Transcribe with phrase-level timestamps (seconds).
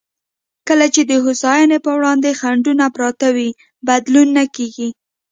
[0.67, 3.49] کله چې د هوساینې پر وړاندې خنډونه پراته وي،
[3.87, 4.89] بدلون نه کېږي.